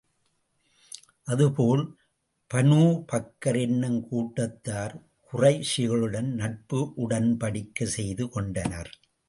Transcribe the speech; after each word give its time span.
அதேபோல், 1.23 1.83
Banu 2.53 2.79
Bakr 3.11 3.59
என்னும் 3.61 4.07
கூட்டத்தார் 4.07 4.95
குறைஷிகளுடன் 5.33 6.29
நட்பு 6.33 6.93
உடன்படிக்கை 6.97 7.83
செய்து 7.83 8.29
கொண்டனர். 8.29 8.91